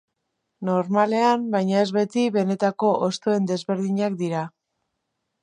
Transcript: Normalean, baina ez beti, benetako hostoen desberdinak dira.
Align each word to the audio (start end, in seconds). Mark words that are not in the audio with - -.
Normalean, 0.69 1.43
baina 1.55 1.77
ez 1.81 1.91
beti, 1.97 2.23
benetako 2.39 2.91
hostoen 3.09 3.47
desberdinak 3.53 4.19
dira. 4.25 4.43